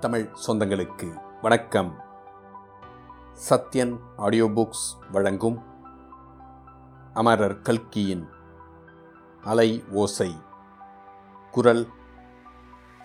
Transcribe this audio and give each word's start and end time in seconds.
தமிழ் 0.00 0.28
சொந்தங்களுக்கு 0.46 1.20
வணக்கம். 1.42 2.00
Sathyan 3.50 3.98
audio 4.16 4.46
books 4.46 5.10
வழங்கும் 5.12 5.62
அமரர் 7.14 7.60
கல்கியின் 7.60 8.28
அலை 9.44 9.84
ஓசை. 9.90 10.34
குரல் 11.50 11.88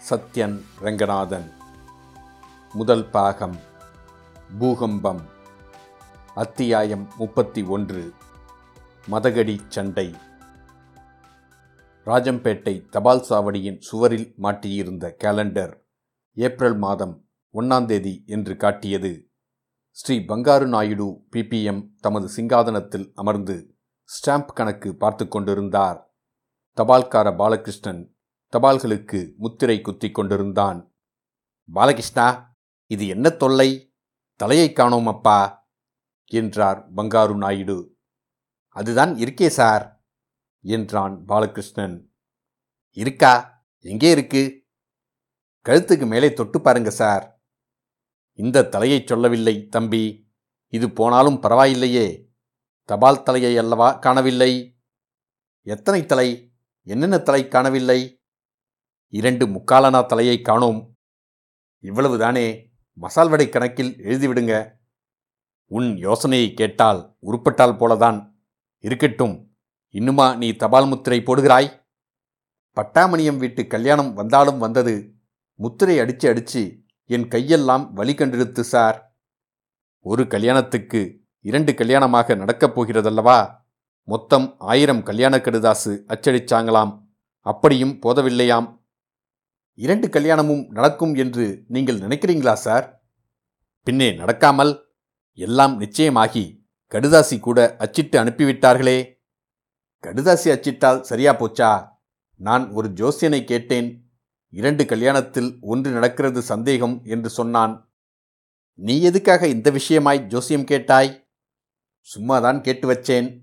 சத்யன் 0.09 0.61
ரங்கநாதன். 0.79 1.51
முதல் 2.73 3.09
பாகம் 3.09 3.55
பூகம்பம். 4.59 5.21
அத்தியாயம் 6.35 7.07
முப்பத்தி 7.17 7.63
ஒன்று. 7.63 8.13
மதகடி 9.11 9.59
சண்டை. 9.67 10.15
ராஜம்பேட்டை 12.05 12.89
தபால் 12.89 13.25
சாவடியின் 13.29 13.79
சுவரில் 13.79 14.33
மாட்டியிருந்த 14.41 15.11
கேலண்டர். 15.23 15.83
ஏப்ரல் 16.37 16.77
மாதம் 16.77 17.29
ஒன்றாந்தேதி 17.53 18.25
என்று 18.25 18.57
காட்டியது. 18.57 19.31
ஸ்ரீ 19.91 20.17
பங்காரு 20.17 20.67
நாயுடு 20.67 21.25
பிபிஎம் 21.31 21.89
தமது 21.99 22.29
சிங்காதனத்தில் 22.35 23.11
அமர்ந்து 23.13 23.77
ஸ்டாம்ப் 24.05 24.53
கணக்கு 24.53 24.95
பார்த்து 24.95 25.27
கொண்டிருந்தார். 25.27 26.13
தபால்கார 26.77 27.35
பாலகிருஷ்ணன் 27.35 28.15
தபால்களுக்கு 28.53 29.35
முத்திரை 29.35 29.81
குத்திக் 29.81 30.13
கொண்டிருந்தான். 30.13 30.93
பாலகிருஷ்ணா 31.73 32.57
இது 32.85 33.07
என்ன 33.07 33.29
தொல்லை? 33.29 33.95
தலையை 34.35 34.73
காணோம் 34.73 35.07
அப்பா 35.07 35.69
என்றார் 36.25 36.93
பங்காரு 36.93 37.37
நாயுடு. 37.37 37.97
அதுதான் 38.69 39.15
இருக்கே 39.15 39.47
சார் 39.47 40.03
என்றான் 40.61 41.25
பாலகிருஷ்ணன். 41.25 42.11
இருக்கா? 42.91 43.63
எங்கே 43.79 44.11
இருக்கு? 44.11 44.64
கழுத்துக்கு 45.69 46.07
மேலே 46.07 46.33
தொட்டு 46.33 46.61
பாருங்க 46.61 46.89
சார். 46.89 47.41
இந்த 48.33 48.63
தலையை 48.63 49.03
சொல்லவில்லை 49.05 49.67
தம்பி. 49.67 50.31
இது 50.67 50.91
போனாலும் 50.91 51.41
பரவாயில்லையே. 51.41 52.25
தபால் 52.83 53.23
தலையை 53.23 53.57
அல்லவா 53.57 53.91
காணவில்லை? 53.91 54.77
எத்தனை 55.61 56.05
தலை? 56.05 56.53
என்னென்ன 56.81 57.17
தலை 57.17 57.47
காணவில்லை? 57.47 58.21
இரண்டு 59.07 59.47
முக்காலனா 59.47 60.05
தலையை 60.05 60.41
காணோம். 60.41 60.95
இவ்வளவுதானே? 61.81 62.65
மசால் 62.93 63.29
வடை 63.29 63.49
கணக்கில் 63.49 63.95
எழுதிவிடுங்க 63.95 64.71
உன் 65.65 65.97
யோசனையை 65.97 66.53
கேட்டால் 66.53 67.17
உருப்பட்டால் 67.21 67.77
போலதான். 67.77 68.33
இருக்கட்டும். 68.79 69.57
இன்னுமா 69.89 70.35
நீ 70.35 70.51
தபால் 70.51 70.87
முத்திரை 70.87 71.19
போடுகிறாய்? 71.19 71.87
பட்டாமணியம் 72.75 73.37
வீட்டு 73.37 73.67
கல்யாணம் 73.67 74.13
வந்தாலும் 74.13 74.57
வந்தது. 74.57 75.14
முத்திரை 75.57 75.99
அடிச்சு 75.99 76.23
அடிச்சு 76.23 76.83
என் 77.05 77.27
கையெல்லாம் 77.27 77.91
வலி 77.91 78.13
கண்டெடுத்து 78.13 78.59
சார். 78.59 79.17
ஒரு 79.99 80.27
கல்யாணத்துக்கு 80.27 81.21
இரண்டு 81.41 81.71
கல்யாணமாக 81.71 82.37
நடக்கப் 82.37 82.81
போகிறதல்லவா? 82.81 83.55
மொத்தம் 84.03 84.55
ஆயிரம் 84.57 85.03
கல்யாண 85.03 85.37
கடுதாசு 85.37 86.03
அச்சடிச்சாங்களாம். 86.07 87.01
அப்படியும் 87.39 87.99
போதவில்லையாம். 88.01 88.83
இரண்டு 89.73 90.09
கல்யாணமும் 90.09 90.67
நடக்கும் 90.69 91.15
என்று 91.15 91.63
நீங்கள் 91.67 91.99
நினைக்கிறீங்களா 91.99 92.53
சார்? 92.53 93.03
பின்னே 93.83 94.11
நடக்காமல் 94.11 94.81
எல்லாம் 95.33 95.79
நிச்சயமாகி 95.79 96.63
கடுதாசி 96.91 97.39
கூட 97.39 97.75
அச்சிட்டு 97.79 98.23
அனுப்பிவிட்டார்களே. 98.23 99.13
கடுதாசி 100.03 100.51
அச்சிட்டால் 100.51 101.01
சரியா 101.01 101.39
போச்சா? 101.39 101.87
நான் 102.35 102.71
ஒரு 102.71 102.87
ஜோசியனை 102.89 103.43
கேட்டேன். 103.43 104.04
இரண்டு 104.49 104.83
கல்யாணத்தில் 104.83 105.61
ஒன்று 105.61 105.91
நடக்கிறது 105.91 106.41
சந்தேகம் 106.41 107.01
என்று 107.03 107.29
சொன்னான். 107.29 107.89
நீ 108.73 109.01
எதுக்காக 109.01 109.47
இந்த 109.47 109.71
விஷயமாய் 109.71 110.25
ஜோசியம் 110.25 110.63
கேட்டாய்? 110.63 111.27
சும்மாதான் 112.15 112.61
கேட்டு 112.61 112.93
வச்சேன். 112.93 113.41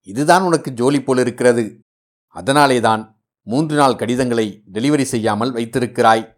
இதுதான் 0.00 0.42
உனக்கு 0.42 0.70
ஜோலி 0.70 1.02
போலிருக்கிறது. 1.02 1.80
அதனாலேதான் 2.26 3.22
மூன்று 3.42 3.76
நாள் 3.76 3.96
கடிதங்களை 3.96 4.64
டெலிவரி 4.72 5.02
செய்யாமல் 5.02 5.52
வைத்திருக்கிறாய். 5.52 6.36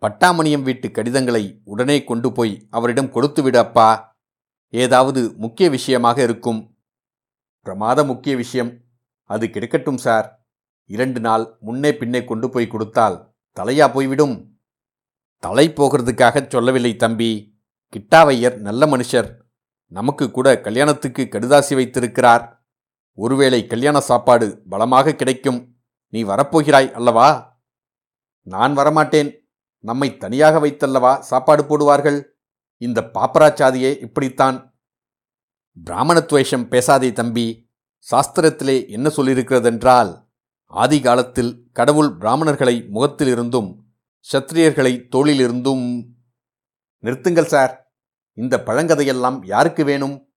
பட்டாமணியம் 0.00 0.62
வீட்டு 0.62 0.90
கடிதங்களை 0.90 1.60
உடனே 1.64 2.04
கொண்டு 2.04 2.32
போய் 2.32 2.66
அவரிடம் 2.70 3.12
கொடுத்துவிடு 3.12 3.56
அப்பா. 3.56 4.16
ஏதாவது 4.68 5.34
முக்கிய 5.36 5.70
விஷயமாக 5.70 6.22
இருக்கும். 6.22 6.76
பிரமாத 7.60 8.04
முக்கிய 8.04 8.36
விஷயம். 8.36 8.80
அது 9.24 9.46
கிடைக்கட்டும் 9.46 9.96
சார். 9.96 10.39
இரண்டு 10.90 11.20
நாள் 11.20 11.56
முன்னே 11.60 11.96
பின்னே 11.96 12.24
கொண்டு 12.24 12.50
போய் 12.50 12.66
கொடுத்தால் 12.66 13.32
தலையா 13.60 13.92
போய்விடும். 13.92 14.60
தலை 15.38 15.70
போகிறதுக்காகச் 15.70 16.48
சொல்லவில்லை 16.48 16.96
தம்பி. 16.96 17.58
கிட்டாவையர் 17.96 18.56
நல்ல 18.56 18.86
மனுஷர். 18.86 19.36
நமக்கு 19.86 20.30
கூட 20.30 20.60
கல்யாணத்துக்கு 20.60 21.28
கடுதாசி 21.30 21.74
வைத்திருக்கிறார். 21.74 22.66
ஒருவேளை 23.14 23.66
கல்யாண 23.66 24.00
சாப்பாடு 24.00 24.62
பலமாக 24.68 25.14
கிடைக்கும். 25.14 25.76
நீ 26.08 26.24
வரப்போகிறாய் 26.24 26.90
அல்லவா? 26.90 27.60
நான் 28.40 28.76
வரமாட்டேன். 28.76 29.34
நம்மை 29.78 30.16
தனியாக 30.16 30.66
வைத்தல்லவா 30.66 31.18
சாப்பாடு 31.18 31.62
போடுவார்கள்? 31.62 32.24
இந்த 32.76 33.10
பாப்பராச்சாதியே 33.14 34.00
இப்படித்தான். 34.00 34.78
பிராமணத்வேஷம் 35.84 36.68
பேசாதே 36.68 37.12
தம்பி. 37.12 37.70
சாஸ்திரத்திலே 38.10 38.88
என்ன 38.88 39.10
சொல்லியிருக்கிறதென்றால் 39.16 40.28
ஆதி 40.70 41.00
காலத்தில் 41.00 41.68
கடவுள் 41.72 42.16
பிராமணர்களை 42.16 42.88
முகத்திலிருந்தும் 42.92 43.76
சத்திரியர்களை 44.32 45.08
தோளிலிருந்தும் 45.10 46.02
நிறுத்துங்கள் 47.02 47.44
சார். 47.44 47.94
இந்த 48.32 48.62
பழங்கதையெல்லாம் 48.66 49.40
யாருக்கு 49.44 49.84
வேணும்? 49.84 50.32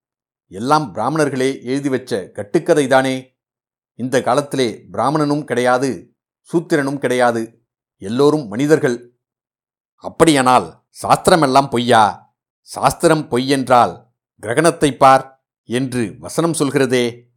எல்லாம் 0.48 0.94
பிராமணர்களே 0.94 1.64
எழுதி 1.64 1.90
வச்ச 1.90 2.32
கட்டுக்கதை 2.32 2.88
தானே. 2.88 3.38
இந்த 3.94 4.22
காலத்திலே 4.22 4.86
பிராமணனும் 4.92 5.44
கிடையாது 5.44 6.16
சூத்திரனும் 6.54 6.98
கிடையாது 6.98 7.66
எல்லோரும் 7.98 8.48
மனிதர்கள். 8.48 9.16
அப்படியானால் 9.96 10.84
சாஸ்திரமெல்லாம் 11.04 11.70
பொய்யா? 11.70 12.36
சாஸ்திரம் 12.60 13.30
பொய்யென்றால் 13.30 14.06
கிரகணத்தை 14.42 14.98
பார் 14.98 15.46
என்று 15.64 16.16
வசனம் 16.20 16.54
சொல்கிறதே. 16.54 17.30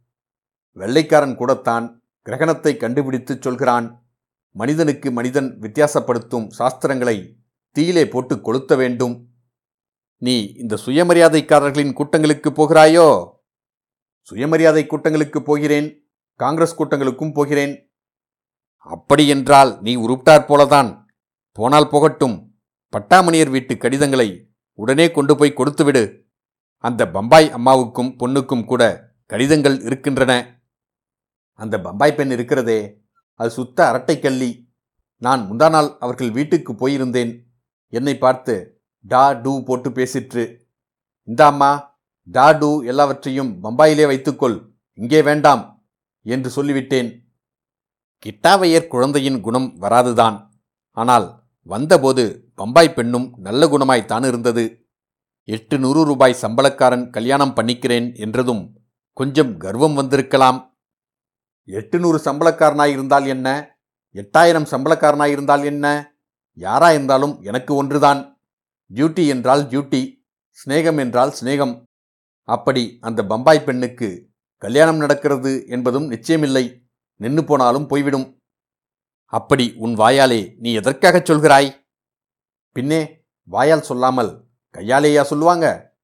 வெள்ளைக்காரன் 0.71 1.35
கூடத்தான் 1.35 1.96
கிரகணத்தை 2.27 2.77
கண்டுபிடித்துச் 2.77 3.41
சொல்கிறான். 3.41 4.07
மனிதனுக்கு 4.51 5.11
மனிதன் 5.11 5.59
வித்தியாசப்படுத்தும் 5.59 6.47
சாஸ்திரங்களை 6.57 7.33
தீயிலே 7.71 8.09
போட்டு 8.09 8.35
கொளுத்த 8.35 8.75
வேண்டும். 8.75 9.29
நீ 10.17 10.43
இந்த 10.43 10.77
சுயமரியாதைக்காரர்களின் 10.85 11.93
கூட்டங்களுக்கு 11.93 12.49
போகிறாயோ? 12.49 13.29
சுயமரியாதை 14.21 14.85
கூட்டங்களுக்கு 14.85 15.41
போகிறேன். 15.41 16.09
காங்கிரஸ் 16.33 16.81
கூட்டங்களுக்கும் 16.81 17.33
போகிறேன். 17.33 17.91
அப்படியென்றால் 18.77 19.81
நீ 19.81 19.97
உருப்டார் 19.97 20.45
போலதான். 20.45 21.03
போனால் 21.51 21.89
போகட்டும். 21.89 22.59
பட்டாமணியர் 22.91 23.49
வீட்டு 23.49 23.77
கடிதங்களை 23.77 24.49
உடனே 24.73 25.11
கொண்டு 25.11 25.35
போய் 25.35 25.53
கொடுத்துவிடு. 25.53 26.21
அந்த 26.77 27.07
பம்பாய் 27.07 27.51
அம்மாவுக்கும் 27.51 28.15
பொண்ணுக்கும் 28.19 28.65
கூட 28.65 29.11
கடிதங்கள் 29.25 29.81
இருக்கின்றன. 29.81 30.56
அந்த 31.59 31.75
பம்பாய் 31.85 32.15
பெண் 32.15 32.33
இருக்கிறதே. 32.35 32.79
அது 33.39 33.49
சுத்த 33.49 33.79
அரட்டைக்கல்லி 33.91 34.51
நான் 35.21 35.41
முந்தா 35.49 35.67
நாள் 35.69 35.89
அவர்கள் 35.99 36.31
வீட்டுக்கு 36.31 36.71
போயிருந்தேன். 36.73 37.31
என்னை 37.93 38.17
பார்த்து 38.17 38.55
டா 39.05 39.23
டூ 39.43 39.53
போட்டு 39.63 39.89
பேசிற்று. 39.89 40.43
இந்த 41.23 41.41
அம்மா 41.45 41.71
டா 42.27 42.45
டூ 42.51 42.69
எல்லாவற்றையும் 42.91 43.51
பம்பாயிலே 43.63 44.05
வைத்துக்கொள். 44.07 44.57
இங்கே 44.93 45.21
வேண்டாம் 45.21 45.63
என்று 46.25 46.49
சொல்லிவிட்டேன். 46.55 47.09
கிட்டாவையர் 48.25 48.91
குழந்தையின் 48.93 49.39
குணம் 49.41 49.69
வராதுதான். 49.79 50.37
ஆனால் 50.97 51.27
வந்தபோது 51.69 52.23
பம்பாய் 52.55 52.95
பெண்ணும் 52.97 53.27
நல்ல 53.37 53.67
குணமாய்த்தான் 53.67 54.25
இருந்தது 54.27 54.63
எட்டு 55.47 55.75
நூறு 55.79 56.01
ரூபாய் 56.03 56.41
சம்பளக்காரன் 56.41 57.05
கல்யாணம் 57.09 57.53
பண்ணிக்கிறேன் 57.55 58.07
என்றதும் 58.25 58.63
கொஞ்சம் 59.17 59.51
கர்வம் 59.57 59.93
வந்திருக்கலாம். 59.93 60.59
எட்டுநூறு 61.67 62.17
சம்பளக்காரனாயிருந்தால் 62.25 63.27
என்ன? 63.27 63.77
எட்டாயிரம் 64.13 64.67
சம்பளக்காரனாயிருந்தால் 64.71 65.63
என்ன? 65.63 66.15
யாரா 66.53 66.91
இருந்தாலும் 66.91 67.41
எனக்கு 67.41 67.75
ஒன்றுதான். 67.75 68.41
டியூட்டி 68.93 69.27
என்றால் 69.27 69.63
டியூட்டி 69.63 70.25
சிநேகம் 70.57 70.99
என்றால் 70.99 71.33
ஸ்நேகம் 71.41 71.83
அப்படி 72.41 72.97
அந்த 73.01 73.25
பம்பாய் 73.25 73.63
பெண்ணுக்கு 73.63 74.29
கல்யாணம் 74.57 74.97
நடக்கிறது 74.97 75.67
என்பதும் 75.67 76.11
நிச்சயமில்லை. 76.11 76.83
நின்று 77.15 77.43
போனாலும் 77.43 77.87
போய்விடும். 77.87 78.41
அப்படி 79.25 79.73
உன் 79.77 79.95
வாயாலே 79.95 80.55
நீ 80.57 80.73
எதற்காகச் 80.73 81.31
சொல்கிறாய்? 81.31 81.69
பின்னே 82.71 83.25
வாயால் 83.43 83.81
சொல்லாமல் 83.81 84.45
கையாலேயா 84.73 85.21
சொல்லுவாங்க? 85.21 85.95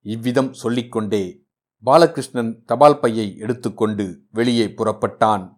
இவ்விதம் 0.00 0.52
சொல்லிக்கொண்டே 0.52 1.45
பாலகிருஷ்ணன் 1.84 2.62
தபால் 2.64 3.00
பையை 3.00 3.36
எடுத்துக்கொண்டு 3.36 4.22
வெளியே 4.30 4.66
புறப்பட்டான். 4.66 5.56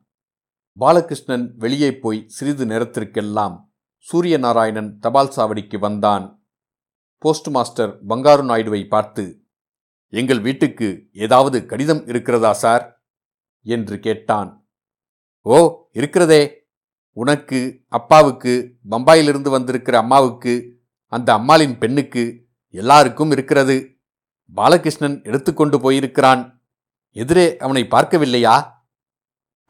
பாலகிருஷ்ணன் 0.78 1.56
வெளியே 1.56 1.98
போய் 1.98 2.24
சிறிது 2.26 2.66
நேரத்திற்கெல்லாம் 2.66 3.72
சூரிய 3.96 4.38
நாராயணன் 4.38 4.98
தபால் 4.98 5.32
சாவடிக்கு 5.36 5.78
வந்தான். 5.78 6.42
போஸ்ட் 7.18 7.48
மாஸ்டர் 7.48 8.04
பங்காரு 8.04 8.42
நாயுடுவை 8.42 8.88
பார்த்து 8.88 9.42
எங்கள் 10.08 10.40
வீட்டுக்கு 10.40 11.08
ஏதாவது 11.12 11.66
கடிதம் 11.66 12.06
இருக்கிறதா 12.06 12.52
சார்? 12.52 13.02
என்று 13.62 13.98
கேட்டான். 13.98 14.68
ஓ 15.42 15.84
இருக்கிறதே. 15.92 16.68
உனக்கு 17.12 17.84
அப்பாவுக்கு 17.88 18.76
பம்பாயிலிருந்து 18.90 19.50
வந்திருக்கிற 19.50 19.98
அம்மாவுக்கு 19.98 20.80
அந்த 21.06 21.32
அம்மாளின் 21.32 21.78
பெண்ணுக்கு 21.78 22.46
எல்லாருக்கும் 22.68 23.30
இருக்கிறது. 23.30 23.97
பாலகிருஷ்ணன் 24.54 25.24
எடுத்துக்கொண்டு 25.24 25.80
போயிருக்கிறான். 25.80 26.62
எதிரே 27.10 27.56
அவனை 27.56 27.82
பார்க்கவில்லையா? 27.82 28.72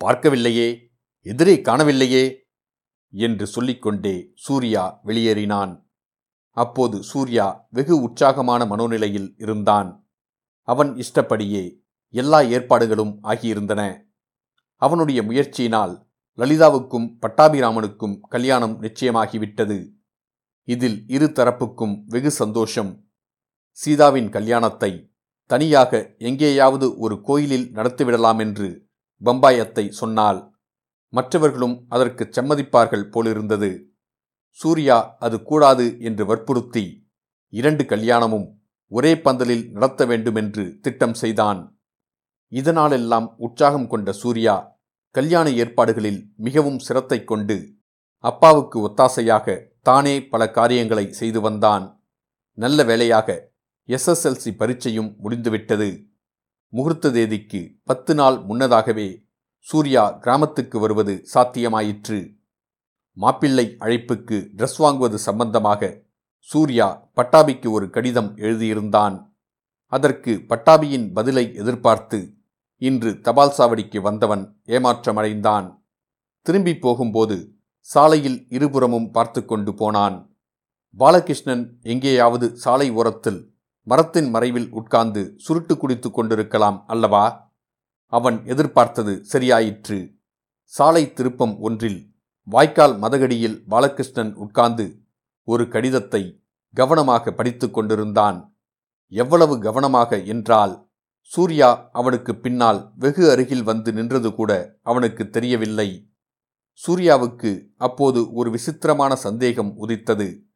பார்க்கவில்லையே. 0.04 0.86
எதிரே 1.20 1.56
காணவில்லையே 1.56 2.36
என்று 3.10 3.46
சொல்லிக்கொண்டே 3.46 4.32
சூர்யா 4.34 5.00
வெளியேறினான். 5.04 5.84
அப்போது 6.50 7.02
சூர்யா 7.02 7.66
வெகு 7.70 8.02
உற்சாகமான 8.02 8.64
மனோநிலையில் 8.64 9.34
இருந்தான். 9.36 10.08
அவன் 10.62 10.94
இஷ்டப்படியே 10.94 11.80
எல்லா 12.08 12.40
ஏற்பாடுகளும் 12.40 13.22
ஆகியிருந்தன. 13.22 14.02
அவனுடைய 14.74 15.22
முயற்சியினால் 15.22 16.06
லலிதாவுக்கும் 16.36 17.18
பட்டாபிராமனுக்கும் 17.20 18.20
கல்யாணம் 18.20 18.82
நிச்சயமாகிவிட்டது. 18.82 19.92
இதில் 20.62 21.04
இரு 21.08 21.26
தரப்புக்கும் 21.26 22.02
வெகு 22.06 22.30
சந்தோஷம். 22.30 23.07
சீதாவின் 23.78 24.28
கல்யாணத்தை 24.28 24.92
தனியாக 25.50 26.00
எங்கேயாவது 26.18 26.86
ஒரு 26.98 27.16
கோயிலில் 27.20 27.66
நடத்திவிடலாம் 27.72 28.40
என்று 28.44 28.68
பம்பாய் 29.22 29.58
அத்தை 29.58 29.84
சொன்னால் 29.90 30.40
மற்றவர்களும் 31.12 31.76
அதற்கு 31.88 32.24
சம்மதிப்பார்கள் 32.36 33.10
போலிருந்தது. 33.10 33.70
சூர்யா 34.58 34.98
அது 35.18 35.36
கூடாது 35.42 35.86
என்று 36.00 36.24
வற்புறுத்தி 36.26 36.84
இரண்டு 37.52 37.84
கல்யாணமும் 37.86 38.48
ஒரே 38.92 39.12
பந்தலில் 39.20 39.64
நடத்த 39.70 40.00
வேண்டுமென்று 40.06 40.64
திட்டம் 40.80 41.16
செய்தான். 41.22 41.60
இதனாலெல்லாம் 42.52 43.28
உற்சாகம் 43.36 43.88
கொண்ட 43.88 44.12
சூர்யா 44.12 44.56
கல்யாண 45.14 45.48
ஏற்பாடுகளில் 45.62 46.20
மிகவும் 46.36 46.78
சிரத்தை 46.78 47.18
கொண்டு 47.24 47.56
அப்பாவுக்கு 48.24 48.78
ஒத்தாசையாக 48.88 49.56
தானே 49.82 50.14
பல 50.32 50.42
காரியங்களை 50.50 51.06
செய்து 51.12 51.40
வந்தான். 51.40 51.84
நல்ல 52.58 52.84
வேளையாக 52.84 53.38
எஸ்எஸ்எல்சி 53.88 54.50
பரீட்சையும் 54.56 55.16
முடிந்துவிட்டது. 55.18 56.06
முகூர்த்த 56.72 57.10
தேதிக்கு 57.12 57.74
பத்து 57.84 58.14
நாள் 58.14 58.40
முன்னதாகவே 58.40 59.26
சூர்யா 59.58 60.10
கிராமத்துக்கு 60.10 60.78
வருவது 60.78 61.24
சாத்தியமாயிற்று. 61.34 62.36
மாப்பிள்ளை 63.12 63.76
அழைப்புக்கு 63.80 64.36
ட்ரெஸ் 64.56 64.78
வாங்குவது 64.78 65.14
சம்பந்தமாக 65.14 66.04
சூர்யா 66.38 67.10
பட்டாபிக்கு 67.16 67.70
ஒரு 67.70 67.90
கடிதம் 67.90 68.36
எழுதியிருந்தான். 68.36 69.16
அதற்கு 69.84 70.32
பட்டாபியின் 70.48 71.12
பதிலை 71.12 71.54
எதிர்பார்த்து 71.54 72.34
இன்று 72.76 73.20
தபால் 73.20 73.54
சாவடிக்கு 73.58 74.00
வந்தவன் 74.00 74.60
ஏமாற்றமடைந்தான். 74.66 75.82
திரும்பி 76.42 76.76
போகும்போது 76.76 77.36
சாலையில் 77.80 78.46
இருபுறமும் 78.48 79.10
பார்த்து 79.10 79.44
கொண்டு 79.44 79.74
போனான். 79.74 80.16
பாலகிருஷ்ணன் 80.98 81.64
எங்கேயாவது 81.82 82.56
சாலை 82.56 82.90
ஓரத்தில் 82.90 83.57
மரத்தின் 83.82 84.30
மறைவில் 84.30 84.70
உட்கார்ந்து 84.70 85.34
சுருட்டு 85.36 85.76
குடித்துக் 85.76 86.14
கொண்டிருக்கலாம் 86.14 86.84
அல்லவா? 86.86 87.52
அவன் 88.06 88.46
எதிர்பார்த்தது 88.46 89.24
சரியாயிற்று. 89.24 90.16
சாலை 90.64 91.12
திருப்பம் 91.12 91.58
ஒன்றில் 91.60 92.14
வாய்க்கால் 92.42 92.98
மதகடியில் 92.98 93.64
பாலகிருஷ்ணன் 93.68 94.34
உட்கார்ந்து 94.34 95.00
ஒரு 95.44 95.68
கடிதத்தை 95.68 96.42
கவனமாக 96.74 97.32
படித்துக் 97.32 97.74
கொண்டிருந்தான். 97.74 98.56
எவ்வளவு 99.08 99.58
கவனமாக 99.58 100.22
என்றால் 100.22 100.90
சூர்யா 101.20 101.88
அவனுக்கு 101.92 102.36
பின்னால் 102.36 102.92
வெகு 102.94 103.30
அருகில் 103.30 103.62
வந்து 103.62 103.92
நின்றது 103.92 104.34
கூட 104.34 104.78
அவனுக்கு 104.82 105.30
தெரியவில்லை. 105.30 106.12
சூர்யாவுக்கு 106.86 107.66
அப்போது 107.76 108.32
ஒரு 108.32 108.50
விசித்திரமான 108.50 109.14
சந்தேகம் 109.16 109.76
உதித்தது. 109.76 110.46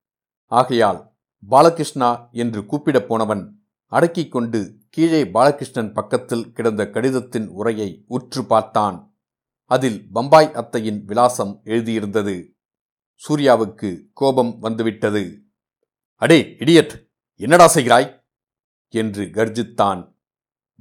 ஆகையால் 0.46 1.11
பாலகிருஷ்ணா 1.48 2.28
என்று 2.32 2.66
கூப்பிடப் 2.66 3.08
போனவன் 3.08 3.62
அடக்கிக் 3.86 4.30
கொண்டு 4.30 4.78
கீழே 4.90 5.24
பாலகிருஷ்ணன் 5.24 5.92
பக்கத்தில் 5.92 6.52
கிடந்த 6.52 6.90
கடிதத்தின் 6.90 7.48
உரையை 7.48 8.04
உற்று 8.06 8.44
பார்த்தான். 8.44 9.16
அதில் 9.64 10.08
பம்பாய் 10.12 10.52
அத்தையின் 10.52 11.04
விலாசம் 11.04 11.60
எழுதியிருந்தது. 11.64 12.52
சூர்யாவுக்கு 13.28 14.02
கோபம் 14.12 14.58
வந்துவிட்டது. 14.58 15.42
அடே 16.16 16.56
இடியட் 16.58 17.08
என்னடா 17.34 17.66
செய்கிறாய்? 17.66 18.24
என்று 18.88 19.24
கர்ஜித்தான். 19.24 20.16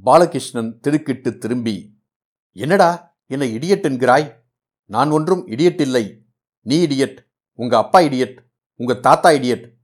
பாலகிருஷ்ணன் 0.04 0.80
திடுக்கிட்டு 0.80 1.38
திரும்பி 1.38 2.00
என்னடா 2.52 3.18
என்னை 3.26 3.58
இடியட் 3.58 3.86
என்கிறாய்? 3.90 4.34
நான் 4.86 5.10
ஒன்றும் 5.10 5.48
இடியட் 5.48 5.82
இல்லை. 5.82 6.26
நீ 6.62 6.86
இடியட் 6.86 7.18
உங்க 7.54 7.78
அப்பா 7.78 8.00
இடியட் 8.00 8.38
உங்க 8.76 8.94
தாத்தா 8.94 9.30
இடியட் 9.30 9.80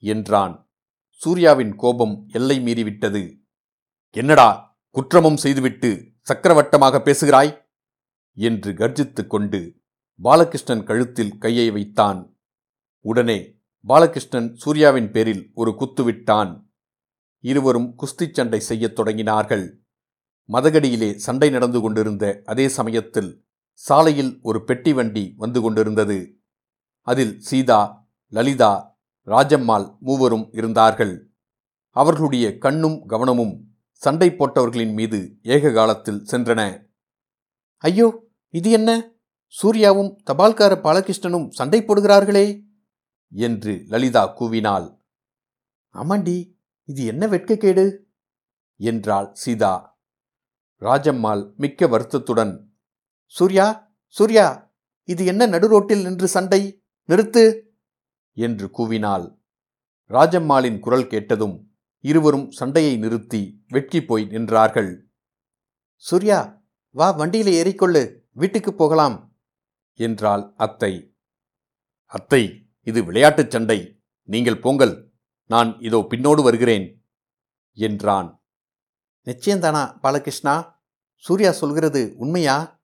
என்றான். 0.00 0.70
சூர்யாவின் 1.10 1.76
கோபம் 1.76 2.26
எல்லை 2.28 2.60
மீறிவிட்டது. 2.60 3.40
என்னடா 4.10 4.78
குற்றமும் 4.90 5.36
செய்துவிட்டு 5.36 6.12
சக்கரவட்டமாக 6.32 6.98
பேசுகிறாய்? 6.98 7.68
என்று 8.32 8.72
கர்ஜித்துக் 8.72 9.30
கொண்டு 9.30 9.80
பாலகிருஷ்ணன் 10.22 10.84
கழுத்தில் 10.84 11.38
கையை 11.38 11.70
வைத்தான். 11.70 12.38
உடனே 13.00 13.58
பாலகிருஷ்ணன் 13.88 14.54
சூர்யாவின் 14.54 15.10
பேரில் 15.10 15.50
ஒரு 15.54 15.70
குத்துவிட்டான் 15.70 16.68
இருவரும் 17.38 17.96
குஸ்திச் 17.98 18.34
சண்டை 18.34 18.60
செய்யத் 18.60 18.98
தொடங்கினார்கள். 18.98 19.72
மதகடியிலே 20.48 21.14
சண்டை 21.14 21.50
நடந்து 21.50 21.80
கொண்டிருந்த 21.80 22.42
அதே 22.44 22.68
சமயத்தில் 22.68 23.46
சாலையில் 23.72 24.38
ஒரு 24.42 24.64
பெட்டி 24.64 24.92
வண்டி 24.92 25.34
வந்து 25.36 25.60
கொண்டிருந்தது. 25.60 26.38
அதில் 27.00 27.40
சீதா 27.40 28.08
லலிதா 28.26 28.89
ராஜம்மாள் 29.30 29.86
மூவரும் 30.00 30.46
இருந்தார்கள். 30.52 31.14
அவர்களுடைய 31.96 32.46
கண்ணும் 32.58 32.98
கவனமும் 33.06 33.54
சண்டை 34.02 34.28
போட்டவர்களின் 34.30 34.94
மீது 34.94 35.18
ஏக 35.46 35.72
காலத்தில் 35.72 36.24
சென்றன. 36.30 36.60
ஐயோ 37.84 38.06
இது 38.54 38.70
என்ன? 38.70 38.90
சூர்யாவும் 39.54 40.10
தபால்கார 40.30 40.72
பாலகிருஷ்ணனும் 40.82 41.46
சண்டை 41.50 41.80
போடுகிறார்களே! 41.82 42.46
என்று 43.32 43.72
லலிதா 43.88 44.22
கூவினாள். 44.38 44.86
ஆமாண்டி 45.94 46.36
இது 46.88 47.02
என்ன 47.04 47.26
வெட்கக்கேடு? 47.26 47.84
என்றாள் 48.80 49.28
சீதா. 49.32 49.72
ராஜம்மாள் 50.82 51.42
மிக்க 51.56 51.86
வருத்தத்துடன் 51.86 52.52
சூர்யா 53.34 53.66
சூர்யா 54.16 54.46
இது 55.08 55.22
என்ன 55.24 55.42
நடுரோட்டில் 55.46 56.04
நின்று 56.04 56.28
சண்டை? 56.28 56.62
நிறுத்து! 57.08 57.44
என்று 58.32 58.70
கூவினாள். 58.78 59.38
ராஜம்மாளின் 60.08 60.78
குரல் 60.78 61.06
கேட்டதும் 61.06 61.70
இருவரும் 62.00 62.50
சண்டையை 62.50 62.96
நிறுத்தி 62.96 63.64
வெட்கி 63.68 64.04
போய் 64.04 64.24
நின்றார்கள். 64.24 65.08
சூர்யா 65.96 66.62
வா 66.90 67.10
வண்டியில் 67.10 67.52
ஏறிக்கொள்ளு. 67.60 68.22
வீட்டுக்கு 68.30 68.74
போகலாம் 68.74 69.38
என்றாள் 69.94 70.52
அத்தை. 70.56 71.14
அத்தை 72.04 72.70
இது 72.80 73.04
விளையாட்டுச் 73.04 73.50
சண்டை. 73.50 74.02
நீங்கள் 74.22 74.60
போங்கள். 74.60 75.12
நான் 75.46 75.80
இதோ 75.80 76.06
பின்னோடு 76.10 76.42
வருகிறேன் 76.42 77.04
என்றான். 77.72 78.42
நிச்சயந்தானா 79.24 80.00
பாலகிருஷ்ணா? 80.00 80.78
சூர்யா 81.16 81.50
சொல்கிறது 81.50 82.14
உண்மையா? 82.16 82.82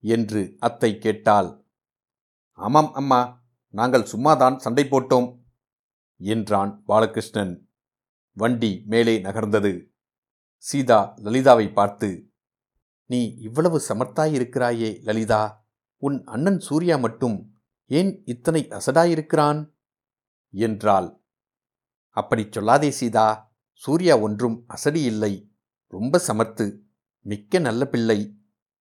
என்று 0.00 0.56
அத்தை 0.58 0.98
கேட்டாள். 0.98 1.66
ஆமாம் 2.52 2.92
அம்மா. 2.92 3.39
நாங்கள் 3.70 4.02
சும்மாதான் 4.02 4.56
சண்டை 4.56 4.84
போட்டோம் 4.84 5.38
என்றான் 6.16 6.84
பாலகிருஷ்ணன். 6.88 7.68
வண்டி 8.32 8.82
மேலே 8.86 9.18
நகர்ந்தது. 9.18 9.86
சீதா 10.56 11.14
லலிதாவை 11.16 11.72
பார்த்து 11.72 12.30
நீ 13.04 13.34
இவ்வளவு 13.34 13.80
சமர்த்தாயிருக்கிறாயே 13.88 15.02
லலிதா 15.02 15.68
உன் 15.96 16.24
அண்ணன் 16.24 16.58
சூர்யா 16.58 16.96
மட்டும் 16.96 17.60
ஏன் 17.86 18.22
இத்தனை 18.24 18.68
அசடாயிருக்கிறான்? 18.68 19.74
என்றாள். 20.50 21.22
அப்படிச் 22.08 22.58
சொல்லாதே 22.58 22.88
சீதா 22.88 23.54
சூர்யா 23.72 24.18
ஒன்றும் 24.18 24.64
அசடி 24.66 25.02
இல்லை 25.02 25.52
ரொம்ப 25.86 26.20
சமர்த்து 26.26 26.78
மிக்க 27.20 27.58
நல்ல 27.58 27.86
பிள்ளை. 27.86 28.38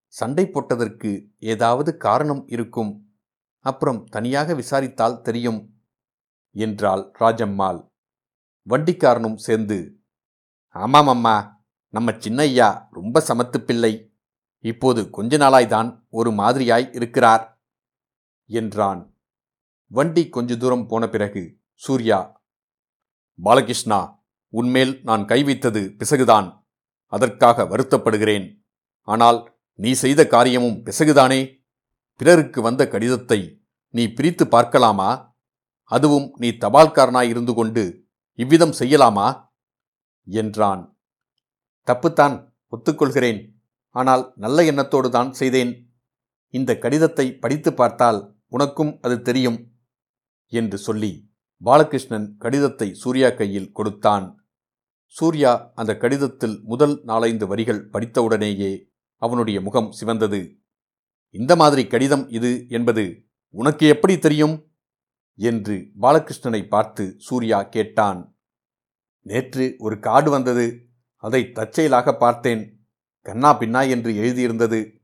சண்டை 0.07 0.45
போட்டதற்கு 0.45 1.29
ஏதாவது 1.39 1.97
காரணம் 1.97 2.47
இருக்கும். 2.47 3.08
அப்புறம் 3.59 4.05
தனியாக 4.05 4.53
விசாரித்தால் 4.53 5.21
தெரியும் 5.21 5.83
என்றாள் 6.51 7.11
ராஜம்மாள். 7.19 7.91
வண்டிக்காரனும் 8.69 9.35
சேர்ந்து 9.35 10.01
ஆமாம் 10.67 11.07
அம்மா 11.07 11.65
நம்ம 11.87 12.11
சின்னையா 12.11 12.87
ரொம்ப 12.91 13.23
சமத்து 13.27 13.57
பிள்ளை. 13.57 14.13
இப்போது 14.59 15.09
கொஞ்ச 15.09 15.37
நாளாய்தான் 15.37 16.07
ஒரு 16.09 16.31
மாதிரியாய் 16.31 16.89
இருக்கிறார் 16.93 17.61
என்றான். 18.45 19.15
வண்டி 19.87 20.29
கொஞ்ச 20.29 20.57
தூரம் 20.57 20.87
போன 20.87 21.09
பிறகு 21.09 21.57
சூர்யா 21.73 22.43
பாலகிருஷ்ணா 23.43 23.99
உன்மேல் 24.47 24.99
நான் 25.03 25.23
கைவித்தது 25.25 25.81
பிசகுதான். 25.97 26.65
அதற்காக 27.05 27.63
வருத்தப்படுகிறேன். 27.63 28.67
ஆனால் 29.01 29.59
நீ 29.73 29.91
செய்த 29.93 30.27
காரியமும் 30.27 30.83
பிசகுதானே? 30.85 31.58
பிறருக்கு 32.19 32.59
வந்த 32.61 32.81
கடிதத்தை 32.87 33.39
நீ 33.93 34.03
பிரித்து 34.07 34.45
பார்க்கலாமா? 34.47 35.09
அதுவும் 35.91 36.27
நீ 36.41 36.49
தபால்காரனாயிருந்து 36.63 37.53
கொண்டு 37.53 37.83
இவ்விதம் 38.39 38.75
செய்யலாமா? 38.79 39.27
என்றான். 40.27 40.81
தப்புத்தான் 41.87 42.35
ஒத்துக்கொள்கிறேன். 42.73 43.39
ஆனால் 43.95 44.23
நல்ல 44.35 44.63
எண்ணத்தோடு 44.63 45.09
தான் 45.09 45.31
செய்தேன். 45.31 45.71
இந்த 46.53 46.71
கடிதத்தை 46.77 47.25
படித்து 47.43 47.71
பார்த்தால் 47.73 48.19
உனக்கும் 48.47 48.93
அது 49.01 49.15
தெரியும் 49.21 49.57
என்று 50.51 50.77
சொல்லி 50.77 51.11
பாலகிருஷ்ணன் 51.61 52.27
கடிதத்தை 52.37 52.87
சூர்யா 52.93 53.29
கையில் 53.29 53.71
கொடுத்தான். 53.71 54.25
சூர்யா 55.15 55.51
அந்த 55.75 55.91
கடிதத்தில் 55.97 56.55
முதல் 56.63 56.95
நாலைந்து 57.03 57.45
வரிகள் 57.47 57.81
படித்தவுடனேயே 57.93 58.71
அவனுடைய 59.21 59.57
முகம் 59.61 59.91
சிவந்தது. 59.91 60.41
இந்த 61.29 61.55
மாதிரி 61.55 61.87
கடிதம் 61.87 62.29
இது 62.29 62.65
என்பது 62.69 63.23
உனக்கு 63.49 63.87
எப்படி 63.87 64.19
தெரியும்? 64.19 64.63
என்று 65.35 65.91
பாலகிருஷ்ணனை 66.01 66.67
பார்த்து 66.67 67.15
சூர்யா 67.17 67.63
கேட்டான். 67.63 68.37
நேற்று 69.21 69.75
ஒரு 69.77 69.99
கார்டு 69.99 70.31
வந்தது. 70.31 70.89
அதை 71.15 71.51
தற்செயலாக 71.51 72.17
பார்த்தேன். 72.17 72.87
கண்ணா 73.21 73.59
பின்னா 73.59 73.89
என்று 73.89 74.11
எழுதியிருந்தது. 74.11 74.99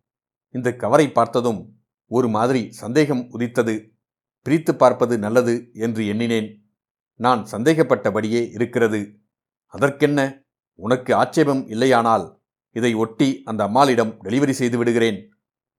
இந்த 0.49 0.75
கவரை 0.75 1.11
பார்த்ததும் 1.11 1.79
ஒரு 2.05 2.27
மாதிரி 2.27 2.71
சந்தேகம் 2.71 3.29
உதித்தது. 3.29 3.95
பிரித்து 4.41 4.75
பார்ப்பது 4.75 5.17
நல்லது 5.17 5.69
என்று 5.73 6.07
எண்ணினேன். 6.07 6.71
நான் 7.13 7.47
சந்தேகப்பட்டபடியே 7.51 8.49
இருக்கிறது. 8.49 9.19
அதற்கென்ன? 9.65 10.43
உனக்கு 10.73 11.15
ஆட்சேபம் 11.15 11.67
இல்லையானால் 11.67 12.41
இதை 12.71 12.93
ஒட்டி 12.93 13.41
அந்த 13.45 13.63
அம்மாளிடம் 13.63 14.21
டெலிவரி 14.23 14.49
செய்து 14.49 14.77
விடுகிறேன். 14.77 15.34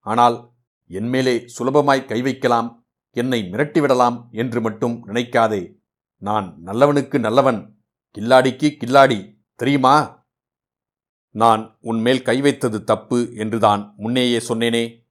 ஆனால் 0.06 0.52
என்மேலே 0.88 1.48
சுலபமாய் 1.58 2.04
கை 2.04 2.22
வைக்கலாம் 2.22 2.86
என்னை 3.10 3.42
மிரட்டிவிடலாம் 3.42 4.30
என்று 4.30 4.60
மட்டும் 4.60 5.06
நினைக்காதே. 5.06 5.74
நான் 6.16 6.58
நல்லவனுக்கு 6.64 7.18
நல்லவன். 7.18 7.78
கில்லாடிக்கு 8.18 8.76
கில்லாடி. 8.78 9.38
தெரியுமா? 9.54 10.24
நான் 11.30 11.76
உன்மேல் 11.80 12.22
கை 12.22 12.40
வைத்தது 12.40 12.84
தப்பு 12.84 13.34
என்றுதான் 13.34 13.94
முன்னேயே 13.96 14.38
சொன்னேனே. 14.38 15.08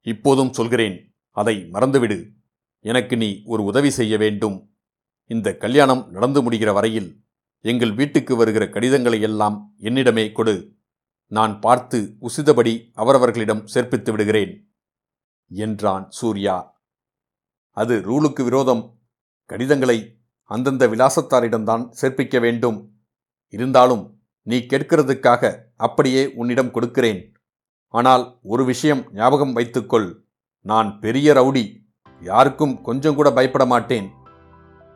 இப்போதும் 0.00 0.52
சொல்கிறேன் 0.52 1.16
அதை 1.30 1.68
மறந்துவிடு. 1.72 2.28
எனக்கு 2.80 3.16
நீ 3.16 3.42
ஒரு 3.44 3.64
உதவி 3.64 3.90
செய்ய 3.90 4.16
வேண்டும். 4.16 4.76
இந்த 5.24 5.56
கல்யாணம் 5.56 6.10
நடந்து 6.10 6.50
முடிகிற 6.50 6.72
வரையில் 6.72 7.24
எங்கள் 7.60 7.92
வீட்டுக்கு 7.92 8.36
வருகிற 8.36 8.68
கடிதங்களை 8.68 9.20
எல்லாம் 9.20 9.74
என்னிடமே 9.80 10.32
கொடு. 10.32 10.73
நான் 11.32 11.60
பார்த்து 11.60 11.98
உசிதபடி 12.20 12.74
அவரவர்களிடம் 12.94 13.66
சேர்ப்பித்து 13.74 14.10
விடுகிறேன் 14.10 14.52
என்றான் 15.50 16.04
சூர்யா. 16.10 16.56
அது 17.76 17.94
ரூலுக்கு 17.98 18.42
விரோதம் 18.44 18.82
கடிதங்களை 19.50 19.98
அந்தந்த 20.50 20.86
விலாசத்தாரிடம்தான் 20.86 21.84
சேர்ப்பிக்க 22.00 22.40
வேண்டும். 22.40 22.78
இருந்தாலும் 23.48 24.04
நீ 24.42 24.58
கேட்கிறதுக்காக 24.58 25.52
அப்படியே 25.76 26.32
உன்னிடம் 26.34 26.70
கொடுக்கிறேன். 26.70 27.20
ஆனால் 27.88 28.24
ஒரு 28.42 28.64
விஷயம் 28.64 29.02
ஞாபகம் 29.12 29.52
வைத்துக்கொள் 29.52 30.08
நான் 30.60 30.98
பெரிய 30.98 31.32
ரவுடி 31.32 31.64
யாருக்கும் 32.22 32.82
கொஞ்சம் 32.82 33.14
கூட 33.14 33.32
பயப்பட 33.32 33.64
மாட்டேன் 33.66 34.08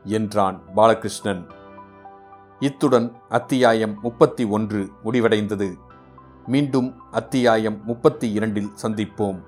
என்றான் 0.04 0.58
பாலகிருஷ்ணன். 0.74 1.42
இத்துடன் 2.60 3.08
அத்தியாயம் 3.28 3.94
முப்பத்தி 4.02 4.44
ஒன்று 4.44 4.80
முடிவடைந்தது. 5.04 5.68
மீண்டும் 6.48 6.94
அத்தியாயம் 7.10 7.84
முப்பத்தி 7.84 8.32
இரண்டில் 8.32 8.70
சந்திப்போம். 8.82 9.40